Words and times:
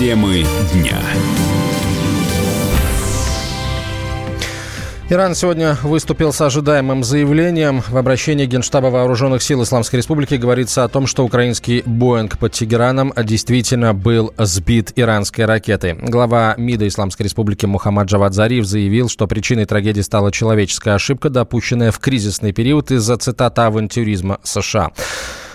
Темы 0.00 0.46
дня. 0.72 0.98
Иран 5.10 5.34
сегодня 5.34 5.76
выступил 5.82 6.32
с 6.32 6.40
ожидаемым 6.40 7.04
заявлением. 7.04 7.82
В 7.82 7.98
обращении 7.98 8.46
Генштаба 8.46 8.86
Вооруженных 8.86 9.42
сил 9.42 9.62
Исламской 9.62 9.98
Республики 9.98 10.36
говорится 10.36 10.84
о 10.84 10.88
том, 10.88 11.06
что 11.06 11.22
украинский 11.22 11.82
«Боинг» 11.84 12.38
под 12.38 12.52
Тегераном 12.52 13.12
действительно 13.14 13.92
был 13.92 14.32
сбит 14.38 14.94
иранской 14.96 15.44
ракетой. 15.44 15.92
Глава 15.92 16.54
МИДа 16.56 16.88
Исламской 16.88 17.24
Республики 17.24 17.66
Мухаммад 17.66 18.08
Джавад 18.08 18.32
Зариф 18.32 18.64
заявил, 18.64 19.10
что 19.10 19.26
причиной 19.26 19.66
трагедии 19.66 20.00
стала 20.00 20.32
человеческая 20.32 20.94
ошибка, 20.94 21.28
допущенная 21.28 21.90
в 21.90 21.98
кризисный 21.98 22.52
период 22.52 22.90
из-за 22.90 23.18
цитата 23.18 23.66
авантюризма 23.66 24.38
США. 24.44 24.92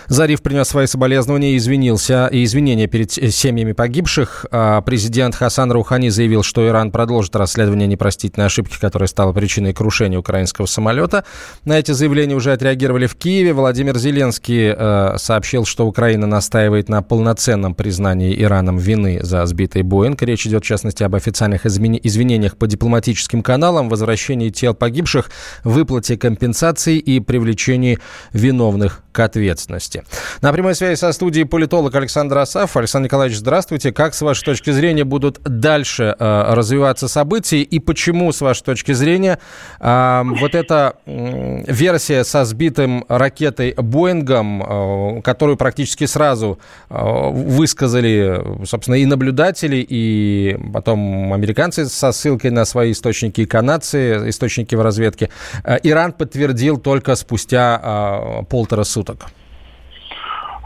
Зариф 0.08 0.42
принес 0.42 0.68
свои 0.68 0.86
соболезнования 0.86 1.52
и 1.52 1.56
извинился, 1.56 2.26
и 2.26 2.44
извинения 2.44 2.86
перед 2.86 3.12
семьями 3.12 3.72
погибших. 3.72 4.46
А 4.50 4.80
президент 4.82 5.34
Хасан 5.34 5.72
Рухани 5.72 6.08
заявил, 6.08 6.42
что 6.42 6.66
Иран 6.66 6.92
продолжит 6.92 7.34
расследование 7.34 7.88
непростительной 7.88 8.46
ошибки, 8.46 8.78
которая 8.78 9.08
стала 9.08 9.32
причиной 9.32 9.72
крушения 9.72 10.18
украинского 10.18 10.66
самолета. 10.66 11.24
На 11.64 11.78
эти 11.78 11.92
заявления 11.92 12.34
уже 12.34 12.52
отреагировали 12.52 13.06
в 13.06 13.16
Киеве. 13.16 13.52
Владимир 13.52 13.96
Зеленский 13.98 14.74
э, 14.76 15.16
сообщил, 15.18 15.64
что 15.64 15.86
Украина 15.86 16.26
настаивает 16.26 16.88
на 16.88 17.02
полноценном 17.02 17.74
признании 17.74 18.40
Ираном 18.40 18.78
вины 18.78 19.20
за 19.22 19.44
сбитый 19.46 19.82
Боинг. 19.82 20.22
Речь 20.22 20.46
идет, 20.46 20.64
в 20.64 20.66
частности, 20.66 21.02
об 21.02 21.14
официальных 21.14 21.66
извинениях 21.66 22.56
по 22.56 22.66
дипломатическим 22.66 23.42
каналам, 23.42 23.88
возвращении 23.88 24.50
тел 24.50 24.74
погибших, 24.74 25.30
выплате 25.64 26.16
компенсаций 26.16 26.98
и 26.98 27.20
привлечении 27.20 27.98
виновных 28.32 29.02
к 29.16 29.20
ответственности. 29.20 30.04
На 30.42 30.52
прямой 30.52 30.74
связи 30.74 30.98
со 30.98 31.10
студией 31.12 31.46
политолог 31.46 31.94
Александр 31.94 32.36
Асав. 32.36 32.76
Александр 32.76 33.06
Николаевич, 33.06 33.38
здравствуйте. 33.38 33.90
Как, 33.90 34.14
с 34.14 34.20
вашей 34.20 34.44
точки 34.44 34.70
зрения, 34.72 35.04
будут 35.04 35.40
дальше 35.42 36.14
э, 36.18 36.54
развиваться 36.54 37.08
события 37.08 37.62
и 37.62 37.78
почему, 37.78 38.30
с 38.30 38.42
вашей 38.42 38.62
точки 38.62 38.92
зрения, 38.92 39.38
э, 39.80 40.22
вот 40.38 40.54
эта 40.54 40.96
э, 41.06 41.64
версия 41.66 42.24
со 42.24 42.44
сбитым 42.44 43.06
ракетой 43.08 43.72
Боингом, 43.78 44.62
э, 44.62 45.22
которую 45.22 45.56
практически 45.56 46.04
сразу 46.04 46.58
э, 46.90 47.30
высказали, 47.30 48.66
собственно, 48.66 48.96
и 48.96 49.06
наблюдатели, 49.06 49.86
и 49.88 50.58
потом 50.74 51.32
американцы 51.32 51.86
со 51.86 52.12
ссылкой 52.12 52.50
на 52.50 52.66
свои 52.66 52.92
источники, 52.92 53.40
и 53.40 53.46
канадцы, 53.46 54.28
источники 54.28 54.74
в 54.74 54.82
разведке, 54.82 55.30
э, 55.64 55.78
Иран 55.84 56.12
подтвердил 56.12 56.76
только 56.76 57.14
спустя 57.14 57.80
э, 57.82 58.44
полтора 58.50 58.84
суток. 58.84 59.05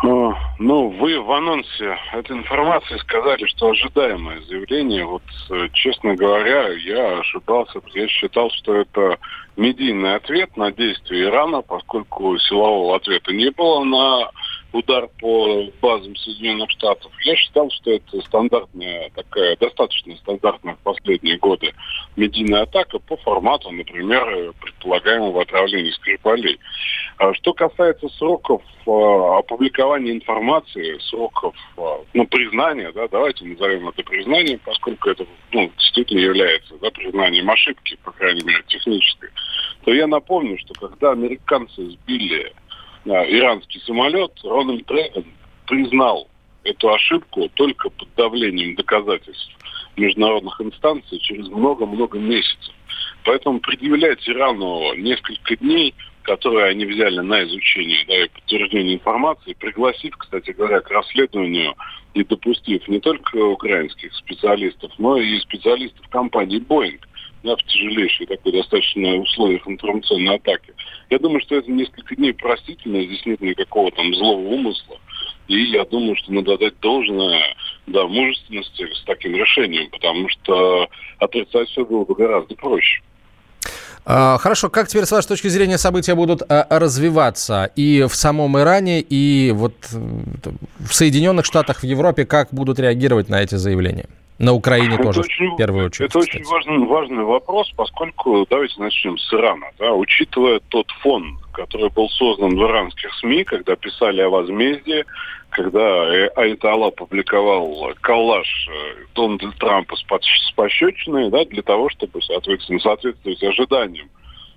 Ну, 0.02 0.34
ну, 0.58 0.88
вы 0.88 1.20
в 1.20 1.30
анонсе 1.30 1.98
этой 2.14 2.38
информации 2.38 2.96
сказали, 2.98 3.44
что 3.44 3.70
ожидаемое 3.70 4.41
заявление. 4.42 5.05
Вот, 5.05 5.22
э, 5.50 5.69
честно 5.74 6.14
говоря, 6.14 6.68
я 6.68 7.18
ошибался. 7.18 7.83
Я 7.92 8.08
считал, 8.08 8.50
что 8.50 8.77
это 8.77 9.18
медийный 9.56 10.14
ответ 10.14 10.56
на 10.56 10.72
действия 10.72 11.24
Ирана, 11.24 11.61
поскольку 11.61 12.38
силового 12.38 12.96
ответа 12.96 13.33
не 13.34 13.50
было 13.50 13.84
на 13.84 14.30
удар 14.72 15.08
по 15.20 15.64
базам 15.80 16.14
Соединенных 16.16 16.70
Штатов. 16.70 17.12
Я 17.24 17.36
считал, 17.36 17.70
что 17.70 17.90
это 17.90 18.20
стандартная 18.22 19.10
такая, 19.14 19.56
достаточно 19.56 20.16
стандартная 20.16 20.74
в 20.74 20.78
последние 20.78 21.38
годы 21.38 21.72
медийная 22.16 22.62
атака 22.62 22.98
по 22.98 23.16
формату, 23.18 23.70
например, 23.70 24.52
предполагаемого 24.60 25.42
отравления 25.42 25.92
Скрипалей. 25.92 26.58
А 27.18 27.34
что 27.34 27.52
касается 27.52 28.08
сроков 28.10 28.62
э, 28.86 28.90
опубликования 28.90 30.12
информации, 30.12 30.98
сроков 31.10 31.55
э, 31.77 31.82
ну, 32.14 32.27
признания, 32.27 32.92
да, 32.92 33.08
давайте 33.08 33.44
назовем 33.44 33.88
это 33.88 34.02
признанием, 34.02 34.60
поскольку 34.64 35.10
это 35.10 35.27
ну, 35.52 35.70
действительно 35.77 36.20
является 36.20 36.74
да, 36.78 36.90
признанием 36.90 37.50
ошибки, 37.50 37.98
по 38.05 38.12
крайней 38.12 38.45
мере, 38.45 38.62
технической, 38.68 39.30
то 39.84 39.92
я 39.92 40.06
напомню, 40.06 40.58
что 40.58 40.74
когда 40.74 41.12
американцы 41.12 41.90
сбили 41.90 42.52
иранский 43.05 43.80
самолет, 43.80 44.33
Рональд 44.42 44.90
Рейган 44.90 45.24
признал 45.66 46.28
эту 46.64 46.92
ошибку 46.92 47.48
только 47.55 47.90
под 47.90 48.08
давлением 48.16 48.74
доказательств 48.74 49.50
международных 49.96 50.61
инстанций 50.61 51.18
через 51.18 51.48
много-много 51.48 52.18
месяцев. 52.18 52.74
Поэтому 53.24 53.60
предъявлять 53.60 54.27
Ирану 54.28 54.94
несколько 54.94 55.56
дней, 55.56 55.94
которые 56.22 56.66
они 56.66 56.84
взяли 56.86 57.20
на 57.20 57.42
изучение 57.44 58.05
да, 58.06 58.24
и 58.24 58.28
подтверждение 58.28 58.94
информации, 58.96 59.55
пригласив, 59.55 60.16
кстати 60.16 60.50
говоря, 60.50 60.80
к 60.80 60.90
расследованию 60.90 61.74
и 62.14 62.24
допустив 62.24 62.86
не 62.89 63.00
только 63.00 63.36
украинских 63.36 64.14
специалистов, 64.14 64.92
но 64.98 65.16
и 65.16 65.39
специалистов 65.40 66.06
компании 66.08 66.60
Boeing, 66.60 67.00
да, 67.42 67.56
в 67.56 67.62
тяжелейшей 67.64 68.27
такой 68.27 68.52
достаточно 68.52 69.17
условиях 69.17 69.67
информационной 69.67 70.36
атаки. 70.36 70.74
Я 71.08 71.18
думаю, 71.18 71.40
что 71.40 71.56
это 71.56 71.70
несколько 71.70 72.14
дней 72.17 72.33
простительно, 72.34 73.02
здесь 73.02 73.24
нет 73.27 73.40
никакого 73.40 73.90
там 73.92 74.14
злого 74.14 74.40
умысла. 74.40 74.98
И 75.48 75.56
я 75.73 75.84
думаю, 75.84 76.14
что 76.17 76.33
надо 76.33 76.56
дать 76.58 76.78
должное 76.80 77.42
да, 77.86 78.06
мужественности 78.06 78.86
с 78.95 79.02
таким 79.05 79.34
решением, 79.34 79.90
потому 79.90 80.28
что 80.28 80.89
отрицать 81.18 81.68
все 81.68 81.84
было 81.84 82.05
бы 82.05 82.14
гораздо 82.14 82.55
проще. 82.55 83.02
А, 84.05 84.39
хорошо, 84.39 84.70
как 84.70 84.89
теперь 84.89 85.05
с 85.05 85.12
вашей 85.12 85.28
точки 85.28 85.48
зрения 85.48 85.77
события 85.77 86.14
будут 86.14 86.42
а, 86.48 86.67
развиваться 86.70 87.70
и 87.77 88.07
в 88.08 88.14
самом 88.14 88.58
Иране, 88.58 89.01
и 89.01 89.52
вот 89.52 89.74
в 89.90 90.95
Соединенных 90.95 91.45
Штатах, 91.45 91.80
в 91.80 91.84
Европе, 91.84 92.24
как 92.24 92.48
будут 92.52 92.78
реагировать 92.78 93.28
на 93.28 93.42
эти 93.42 93.57
заявления? 93.57 94.07
На 94.40 94.55
Украине 94.55 94.95
это 94.95 95.05
тоже, 95.05 95.20
очень, 95.20 95.52
в 95.52 95.56
первую 95.56 95.86
очередь. 95.86 96.08
Это 96.08 96.20
кстати. 96.20 96.39
очень 96.39 96.51
важный, 96.51 96.86
важный 96.86 97.24
вопрос, 97.24 97.70
поскольку, 97.77 98.46
давайте 98.48 98.80
начнем 98.80 99.18
с 99.18 99.34
Ирана. 99.34 99.67
Да, 99.78 99.92
учитывая 99.92 100.61
тот 100.70 100.90
фон, 101.02 101.39
который 101.52 101.90
был 101.90 102.08
создан 102.08 102.56
в 102.56 102.62
иранских 102.62 103.12
СМИ, 103.17 103.45
когда 103.45 103.77
писали 103.77 104.23
о 104.23 104.30
возмездии, 104.30 105.05
когда 105.51 106.06
Айтала 106.36 106.86
опубликовал 106.86 107.92
коллаж 108.01 108.48
э, 108.70 109.05
Дональда 109.14 109.52
Трампа 109.58 109.95
с 109.96 110.52
пощечиной, 110.57 111.28
да, 111.28 111.45
для 111.45 111.61
того, 111.61 111.90
чтобы, 111.90 112.22
соответственно, 112.22 112.80
соответствовать 112.80 113.42
ожиданиям 113.42 114.08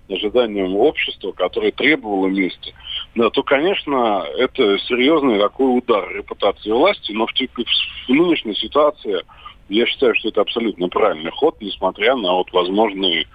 ожиданиям 0.09 0.75
общества, 0.75 1.31
которое 1.31 1.71
требовало 1.71 2.27
мести, 2.27 2.73
да, 3.15 3.29
то, 3.29 3.41
конечно, 3.41 4.25
это 4.37 4.77
серьезный 4.79 5.39
такой 5.39 5.77
удар 5.77 6.09
репутации 6.13 6.71
власти, 6.71 7.11
но 7.13 7.25
в, 7.25 7.31
в, 7.31 8.07
в 8.07 8.09
нынешней 8.09 8.55
ситуации 8.55 9.23
я 9.73 9.85
считаю, 9.85 10.15
что 10.15 10.29
это 10.29 10.41
абсолютно 10.41 10.87
правильный 10.87 11.31
ход, 11.31 11.57
несмотря 11.59 12.15
на 12.15 12.33
вот 12.33 12.51
возможные 12.51 13.23
э, 13.23 13.25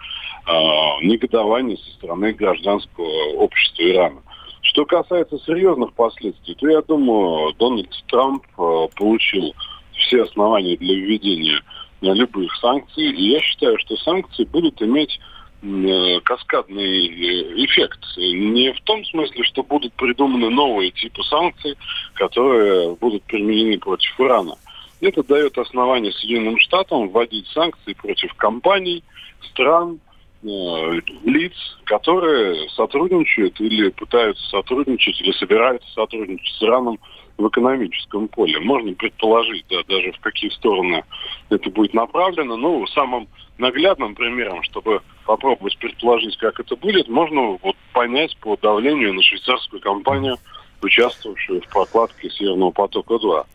негодования 1.03 1.77
со 1.77 1.91
стороны 1.93 2.33
гражданского 2.33 3.33
общества 3.37 3.83
Ирана. 3.83 4.23
Что 4.63 4.85
касается 4.85 5.39
серьезных 5.39 5.93
последствий, 5.95 6.55
то 6.55 6.69
я 6.69 6.83
думаю, 6.83 7.55
Дональд 7.55 7.91
Трамп 8.09 8.45
э, 8.57 8.89
получил 8.97 9.55
все 9.93 10.23
основания 10.23 10.77
для 10.77 10.95
введения 10.95 11.61
любых 12.01 12.55
санкций. 12.57 13.11
И 13.11 13.31
я 13.31 13.41
считаю, 13.41 13.79
что 13.79 13.97
санкции 13.97 14.45
будут 14.45 14.81
иметь 14.81 15.19
э, 15.63 16.21
каскадный 16.25 17.07
э, 17.07 17.65
эффект. 17.65 18.01
Не 18.17 18.73
в 18.73 18.81
том 18.83 19.05
смысле, 19.07 19.43
что 19.45 19.63
будут 19.63 19.93
придуманы 19.95 20.51
новые 20.51 20.93
типы 20.93 21.23
санкций, 21.25 21.77
которые 22.15 22.95
будут 22.97 23.25
применены 23.25 23.79
против 23.79 24.21
Ирана, 24.21 24.55
это 25.01 25.23
дает 25.23 25.57
основание 25.59 26.13
Соединенным 26.13 26.59
Штатам 26.59 27.09
вводить 27.09 27.47
санкции 27.49 27.93
против 27.95 28.35
компаний, 28.35 29.05
стран, 29.51 30.01
э, 30.43 31.01
лиц, 31.25 31.55
которые 31.85 32.69
сотрудничают 32.71 33.61
или 33.61 33.91
пытаются 33.91 34.45
сотрудничать, 34.51 35.21
или 35.21 35.33
собираются 35.33 35.89
сотрудничать 35.93 36.55
с 36.57 36.63
Ираном 36.63 36.99
в 37.37 37.49
экономическом 37.49 38.29
поле. 38.29 38.59
Можно 38.59 38.95
предположить, 38.95 39.65
да, 39.71 39.83
даже 39.89 40.13
в 40.13 40.21
какие 40.21 40.51
стороны 40.51 41.05
это 41.51 41.71
будет 41.71 41.95
направлено. 41.95 42.57
Ну, 42.57 42.87
самым 42.89 43.29
наглядным 43.59 44.15
примером, 44.15 44.63
чтобы 44.65 45.03
попробовать 45.25 45.79
предположить, 45.79 46.37
как 46.37 46.59
это 46.59 46.75
будет, 46.77 47.09
можно 47.09 47.59
вот 47.63 47.77
понять 47.93 48.37
по 48.39 48.57
давлению 48.57 49.15
на 49.15 49.23
швейцарскую 49.23 49.81
компанию, 49.81 50.37
участвовавшую 50.83 51.63
в 51.63 51.69
прокладке 51.69 52.31
Северного 52.31 52.71
потока-2. 52.71 53.47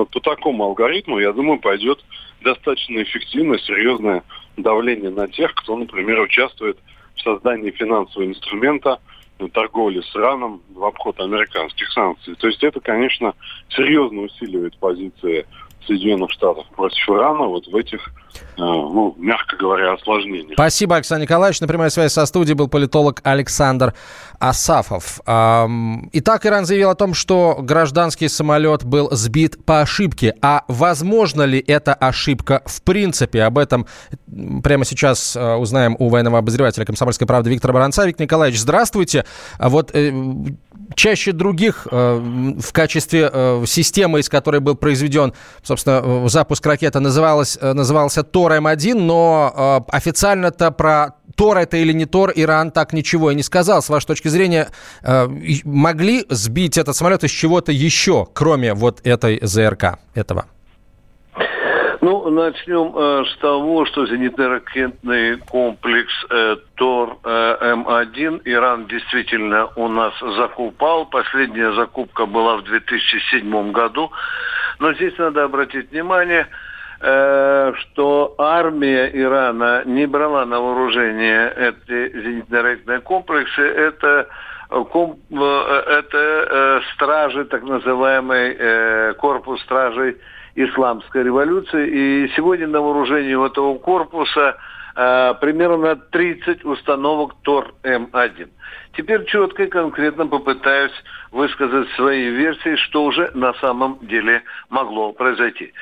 Вот 0.00 0.08
по 0.08 0.20
такому 0.20 0.64
алгоритму, 0.64 1.18
я 1.18 1.30
думаю, 1.30 1.60
пойдет 1.60 2.02
достаточно 2.40 3.02
эффективное, 3.02 3.58
серьезное 3.58 4.22
давление 4.56 5.10
на 5.10 5.28
тех, 5.28 5.54
кто, 5.54 5.76
например, 5.76 6.20
участвует 6.20 6.78
в 7.16 7.20
создании 7.20 7.70
финансового 7.70 8.26
инструмента 8.26 8.98
торговли 9.52 10.00
с 10.00 10.16
Ираном 10.16 10.62
в 10.72 10.82
обход 10.84 11.20
американских 11.20 11.90
санкций. 11.92 12.34
То 12.36 12.46
есть 12.46 12.64
это, 12.64 12.80
конечно, 12.80 13.34
серьезно 13.68 14.22
усиливает 14.22 14.74
позиции 14.78 15.46
Соединенных 15.86 16.30
Штатов 16.30 16.66
против 16.74 17.08
Ирана 17.08 17.46
вот 17.46 17.66
в 17.66 17.76
этих 17.76 18.00
ну, 18.56 19.14
мягко 19.18 19.56
говоря, 19.56 19.94
осложнений. 19.94 20.52
Спасибо, 20.54 20.96
Александр 20.96 21.22
Николаевич. 21.22 21.60
На 21.60 21.66
прямой 21.66 21.90
связи 21.90 22.12
со 22.12 22.26
студией 22.26 22.54
был 22.54 22.68
политолог 22.68 23.20
Александр 23.24 23.94
Асафов. 24.38 25.20
Итак, 25.20 26.46
Иран 26.46 26.66
заявил 26.66 26.90
о 26.90 26.94
том, 26.94 27.14
что 27.14 27.56
гражданский 27.60 28.28
самолет 28.28 28.84
был 28.84 29.08
сбит 29.12 29.64
по 29.64 29.80
ошибке. 29.80 30.34
А 30.42 30.64
возможно 30.68 31.42
ли 31.42 31.62
эта 31.66 31.94
ошибка 31.94 32.62
в 32.66 32.82
принципе? 32.82 33.42
Об 33.42 33.58
этом 33.58 33.86
прямо 34.62 34.84
сейчас 34.84 35.36
э, 35.36 35.54
узнаем 35.54 35.96
у 35.98 36.08
военного 36.08 36.38
обозревателя 36.38 36.84
«Комсомольской 36.84 37.26
правды» 37.26 37.50
Виктора 37.50 37.72
Баранца. 37.72 38.06
Виктор 38.06 38.24
Николаевич, 38.24 38.60
здравствуйте. 38.60 39.24
А 39.58 39.68
вот 39.68 39.90
э, 39.94 40.12
чаще 40.94 41.32
других 41.32 41.86
э, 41.90 42.54
в 42.58 42.72
качестве 42.72 43.30
системы, 43.66 44.20
из 44.20 44.28
которой 44.28 44.60
был 44.60 44.74
произведен, 44.74 45.32
собственно, 45.62 46.28
запуск 46.28 46.64
ракеты, 46.66 47.00
называлась, 47.00 47.58
назывался 47.60 48.22
Тор-М1, 48.22 48.94
но 48.94 49.84
официально-то 49.88 50.70
про 50.70 51.14
Тор 51.40 51.56
это 51.56 51.78
или 51.78 51.92
не 51.94 52.04
Тор, 52.06 52.32
Иран 52.34 52.70
так 52.70 52.92
ничего 52.92 53.30
и 53.30 53.34
не 53.34 53.42
сказал. 53.42 53.82
С 53.82 53.88
вашей 53.88 54.06
точки 54.06 54.28
зрения, 54.28 54.68
э, 55.02 55.26
могли 55.64 56.26
сбить 56.28 56.76
этот 56.76 56.94
самолет 56.96 57.24
из 57.24 57.30
чего-то 57.30 57.72
еще, 57.72 58.26
кроме 58.32 58.74
вот 58.74 59.00
этой 59.04 59.38
ЗРК, 59.42 60.00
этого? 60.14 60.44
Ну, 62.00 62.30
начнем 62.30 62.92
э, 62.96 63.24
с 63.26 63.36
того, 63.38 63.84
что 63.84 64.06
зенитно-ракетный 64.06 65.36
комплекс 65.38 66.12
э, 66.30 66.56
ТОР 66.76 67.18
э, 67.24 67.74
М1 67.74 68.42
Иран 68.44 68.86
действительно 68.86 69.68
у 69.76 69.88
нас 69.88 70.14
закупал. 70.18 71.06
Последняя 71.06 71.72
закупка 71.72 72.24
была 72.26 72.56
в 72.56 72.64
2007 72.64 73.72
году. 73.72 74.10
Но 74.78 74.94
здесь 74.94 75.16
надо 75.18 75.44
обратить 75.44 75.90
внимание, 75.90 76.48
Э, 77.02 77.72
что 77.76 78.34
армия 78.36 79.10
Ирана 79.14 79.82
не 79.86 80.04
брала 80.04 80.44
на 80.44 80.60
вооружение 80.60 81.50
эти 81.56 82.14
зенитно-ракетные 82.14 83.00
комплексы, 83.00 83.62
это 83.62 84.28
э, 84.70 84.84
э, 84.84 85.82
это 85.86 86.82
стражи, 86.92 87.46
так 87.46 87.62
называемый 87.62 89.14
корпус 89.14 89.62
стражей 89.62 90.18
исламской 90.54 91.22
революции. 91.22 91.88
И 91.88 92.28
сегодня 92.36 92.66
на 92.66 92.80
вооружении 92.80 93.34
у 93.34 93.44
этого 93.44 93.78
корпуса 93.78 94.56
примерно 94.94 95.94
30 95.96 96.64
установок 96.64 97.36
ТОР-М1. 97.44 98.48
Теперь 98.96 99.24
четко 99.26 99.62
и 99.62 99.68
конкретно 99.68 100.26
попытаюсь 100.26 100.92
высказать 101.30 101.88
свои 101.90 102.28
версии, 102.28 102.74
что 102.74 103.04
уже 103.04 103.30
на 103.34 103.54
самом 103.54 103.98
деле 104.02 104.42
могло 104.68 105.12
произойти. 105.12 105.72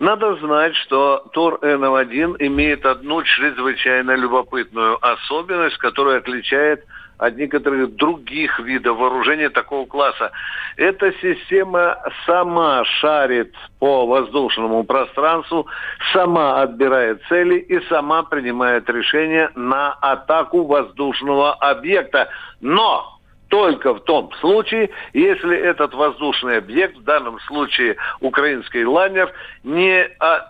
Надо 0.00 0.36
знать, 0.36 0.74
что 0.76 1.26
Тор 1.34 1.58
Н1 1.60 2.36
имеет 2.38 2.86
одну 2.86 3.22
чрезвычайно 3.22 4.16
любопытную 4.16 4.96
особенность, 5.06 5.76
которая 5.76 6.18
отличает 6.18 6.84
от 7.18 7.36
некоторых 7.36 7.94
других 7.96 8.58
видов 8.60 8.98
вооружения 8.98 9.50
такого 9.50 9.86
класса. 9.86 10.32
Эта 10.76 11.12
система 11.20 11.98
сама 12.26 12.84
шарит 12.84 13.54
по 13.78 14.06
воздушному 14.06 14.84
пространству, 14.84 15.66
сама 16.12 16.62
отбирает 16.62 17.22
цели 17.28 17.56
и 17.56 17.80
сама 17.88 18.22
принимает 18.24 18.88
решение 18.90 19.50
на 19.54 19.92
атаку 19.92 20.64
воздушного 20.64 21.54
объекта. 21.54 22.28
Но 22.60 23.14
только 23.48 23.94
в 23.94 24.00
том 24.00 24.32
случае, 24.40 24.90
если 25.12 25.56
этот 25.56 25.94
воздушный 25.94 26.58
объект, 26.58 26.96
в 26.96 27.04
данном 27.04 27.38
случае 27.40 27.96
украинский 28.20 28.84
лайнер, 28.84 29.32
не 29.62 30.08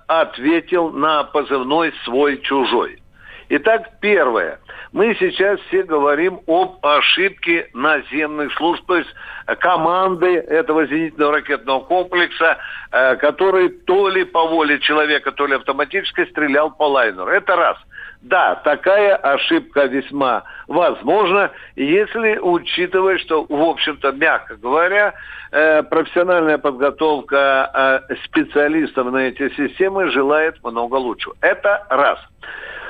ответил 0.09 0.91
на 0.91 1.25
позывной 1.25 1.93
свой-чужой. 2.05 3.03
Итак, 3.49 3.91
первое. 4.01 4.59
Мы 4.93 5.15
сейчас 5.19 5.61
все 5.69 5.83
говорим 5.83 6.41
об 6.47 6.85
ошибке 6.85 7.69
наземных 7.75 8.55
служб, 8.55 8.87
то 8.87 8.97
есть 8.97 9.11
команды 9.59 10.37
этого 10.37 10.87
зенитного 10.87 11.33
ракетного 11.33 11.81
комплекса, 11.81 12.59
э, 12.91 13.17
который 13.17 13.69
то 13.71 14.09
ли 14.09 14.25
по 14.25 14.47
воле 14.47 14.79
человека, 14.79 15.33
то 15.33 15.47
ли 15.47 15.57
автоматически 15.57 16.25
стрелял 16.31 16.71
по 16.71 16.85
лайнеру. 16.85 17.27
Это 17.27 17.57
раз. 17.57 17.77
Да, 18.23 18.55
такая 18.65 19.17
ошибка 19.17 19.85
весьма 19.85 20.45
возможна, 20.67 21.51
если 21.77 22.39
учитывать, 22.39 23.21
что, 23.21 23.45
в 23.47 23.63
общем-то, 23.63 24.13
мягко 24.13 24.57
говоря, 24.57 25.13
э, 25.53 25.83
профессиональная 25.83 26.57
подготовка 26.57 28.01
э, 28.09 28.15
специалистов 28.25 29.13
на 29.13 29.29
эти 29.29 29.51
системы 29.57 30.09
желает 30.11 30.63
много 30.65 30.95
лучшего. 30.95 31.35
Это 31.43 31.87
раз. 31.91 32.19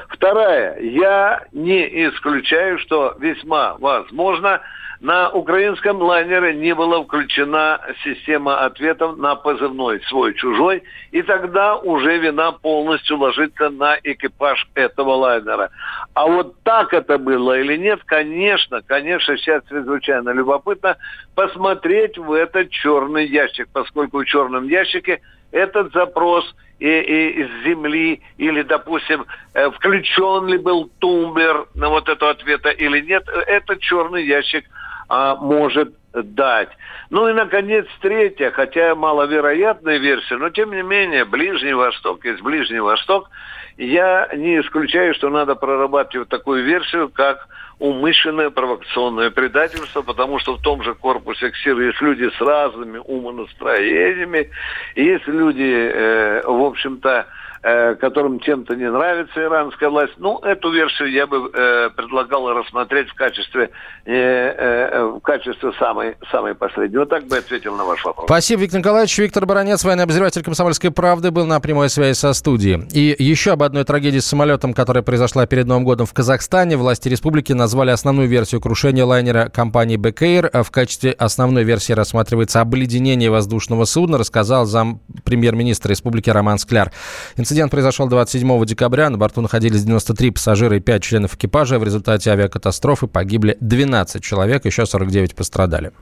Вторая. 0.08 0.78
Я 0.80 1.44
не 1.52 1.84
исключаю, 2.08 2.78
что 2.78 3.14
весьма 3.18 3.76
возможно, 3.78 4.60
на 5.00 5.28
украинском 5.30 6.00
лайнере 6.00 6.54
не 6.54 6.74
была 6.74 7.02
включена 7.02 7.80
система 8.02 8.64
ответов 8.64 9.18
на 9.18 9.34
позывной 9.34 10.00
свой-чужой, 10.08 10.82
и 11.10 11.20
тогда 11.22 11.76
уже 11.76 12.16
вина 12.16 12.52
полностью 12.52 13.18
ложится 13.18 13.68
на 13.70 13.98
экипаж 14.02 14.66
этого 14.74 15.10
лайнера. 15.10 15.70
А 16.14 16.26
вот 16.26 16.62
так 16.62 16.94
это 16.94 17.18
было 17.18 17.58
или 17.58 17.76
нет, 17.76 18.00
конечно, 18.06 18.80
конечно, 18.80 19.36
сейчас 19.36 19.62
чрезвычайно 19.68 20.30
любопытно 20.30 20.96
посмотреть 21.34 22.16
в 22.16 22.32
этот 22.32 22.70
черный 22.70 23.26
ящик, 23.26 23.68
поскольку 23.72 24.20
в 24.20 24.24
черном 24.24 24.68
ящике 24.68 25.20
этот 25.54 25.92
запрос 25.92 26.44
из 26.80 27.48
земли, 27.64 28.20
или, 28.36 28.62
допустим, 28.62 29.24
э, 29.54 29.70
включен 29.70 30.48
ли 30.48 30.58
был 30.58 30.90
тумблер 30.98 31.66
на 31.74 31.88
вот 31.88 32.08
это 32.08 32.30
ответа 32.30 32.70
или 32.70 33.00
нет, 33.00 33.26
этот 33.46 33.80
черный 33.80 34.26
ящик 34.26 34.64
а, 35.08 35.36
может 35.36 35.94
дать. 36.12 36.70
Ну 37.10 37.28
и, 37.28 37.32
наконец, 37.32 37.86
третья, 38.00 38.50
хотя 38.50 38.94
маловероятная 38.94 39.98
версия, 39.98 40.36
но, 40.36 40.50
тем 40.50 40.72
не 40.72 40.82
менее, 40.82 41.24
Ближний 41.24 41.74
Восток 41.74 42.24
есть 42.24 42.42
Ближний 42.42 42.80
Восток. 42.80 43.30
Я 43.76 44.28
не 44.34 44.60
исключаю, 44.60 45.14
что 45.14 45.30
надо 45.30 45.54
прорабатывать 45.54 46.28
такую 46.28 46.64
версию, 46.64 47.08
как 47.08 47.46
умышленное 47.84 48.48
провокационное 48.48 49.31
предательство, 49.31 50.00
потому 50.00 50.38
что 50.38 50.54
в 50.56 50.62
том 50.62 50.82
же 50.82 50.94
корпусе 50.94 51.50
КСИР 51.50 51.78
есть 51.81 52.00
люди 52.00 52.31
с 52.31 52.40
разными 52.40 52.96
умонастроениями, 52.96 54.48
есть 54.96 55.26
люди, 55.26 55.90
э, 55.92 56.42
в 56.46 56.62
общем-то, 56.62 57.26
Э, 57.66 57.94
которым 57.94 58.40
чем-то 58.40 58.76
не 58.76 58.90
нравится 58.90 59.43
иранская 59.43 59.88
власть. 59.88 60.12
Ну, 60.19 60.38
эту 60.40 60.70
версию 60.70 61.11
я 61.11 61.26
бы 61.26 61.50
э, 61.50 61.88
предлагал 61.96 62.52
рассмотреть 62.52 63.08
в 63.08 63.14
качестве, 63.14 63.70
э, 64.05 64.12
э, 64.12 65.02
в 65.05 65.20
качестве 65.20 65.72
самой, 65.78 66.16
самой 66.31 66.55
последней. 66.55 66.99
Вот 66.99 67.08
так 67.08 67.25
бы 67.25 67.38
ответил 67.38 67.75
на 67.75 67.84
ваш 67.84 68.05
вопрос. 68.05 68.26
Спасибо, 68.26 68.60
Виктор 68.60 68.81
Николаевич. 68.81 69.17
Виктор 69.17 69.46
Баранец, 69.46 69.82
военный 69.82 70.05
обозреватель 70.05 70.43
«Комсомольской 70.43 70.91
правды», 70.91 71.31
был 71.31 71.46
на 71.46 71.58
прямой 71.58 71.88
связи 71.88 72.12
со 72.12 72.34
студией. 72.34 72.86
И 72.93 73.17
еще 73.19 73.53
об 73.53 73.62
одной 73.62 73.84
трагедии 73.84 74.19
с 74.19 74.27
самолетом, 74.27 74.74
которая 74.74 75.03
произошла 75.03 75.46
перед 75.46 75.67
Новым 75.67 75.84
годом 75.84 76.05
в 76.05 76.12
Казахстане. 76.12 76.77
Власти 76.77 77.08
республики 77.08 77.55
назвали 77.55 77.93
основную 77.93 78.29
версию 78.29 78.60
крушения 78.60 79.06
лайнера 79.06 79.48
компании 79.48 79.96
«Бекэйр». 79.96 80.50
В 80.53 80.70
качестве 80.70 81.12
основной 81.12 81.65
версии 81.65 81.94
рассматривается 81.94 82.60
обледенение 82.60 83.31
воздушного 83.31 83.86
судна, 83.86 84.19
рассказал 84.19 84.67
зам 84.67 85.00
премьер-министра 85.24 85.88
республики 85.88 86.29
Роман 86.29 86.58
Скляр. 86.58 86.93
Инцидент 87.38 87.54
Инцидент 87.55 87.70
произошел 87.70 88.08
27 88.08 88.65
декабря. 88.65 89.11
На 89.11 89.17
борту 89.17 89.41
находились 89.41 89.84
93 89.84 90.32
пассажира 90.32 90.77
и 90.77 90.81
5 90.81 91.03
членов 91.05 91.37
экипажа. 91.37 91.79
В 91.79 91.84
результате 91.84 92.32
авиакатастрофы 92.32 93.06
погибли 93.06 93.56
12 93.61 94.20
человек, 94.25 94.65
еще 94.65 94.84
49 94.84 95.37
пострадали. 95.37 95.93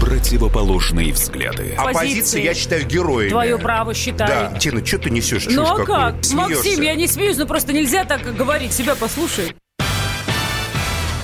Противоположные 0.00 1.12
взгляды. 1.12 1.76
Оппозиция, 1.78 2.42
я 2.42 2.54
считаю, 2.54 2.84
героями. 2.84 3.30
Твое 3.30 3.56
право 3.56 3.94
считаю. 3.94 4.50
Да. 4.50 4.58
Тина, 4.58 4.84
что 4.84 4.98
ты 4.98 5.10
несешь? 5.10 5.46
Ну 5.48 5.62
а 5.62 5.84
как? 5.84 6.24
Смеешься? 6.24 6.56
Максим, 6.56 6.82
я 6.82 6.96
не 6.96 7.06
смеюсь, 7.06 7.36
но 7.36 7.46
просто 7.46 7.72
нельзя 7.72 8.04
так 8.04 8.22
говорить. 8.34 8.72
Себя 8.72 8.96
послушай. 8.96 9.54